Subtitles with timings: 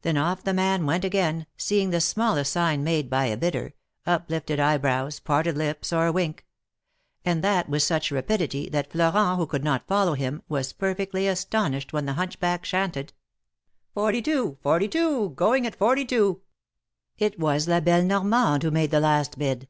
[0.00, 3.74] Then off the man went again, seeing the smallest sign made by a bidder—
[4.14, 6.44] uplifted eyebrows, parted lips, or a wink;
[7.24, 11.92] and that with such rapidity, that Florent, who could not follow him, was perfectly astonished
[11.92, 13.12] when the hunchback chanted:
[13.92, 14.62] 128 THE MAEKETS OF PAEIS.
[14.64, 14.98] Forty two!
[14.98, 15.34] forty two!
[15.36, 16.40] Going at forty two!"
[17.24, 19.68] It was la belle Normande who made the last bid.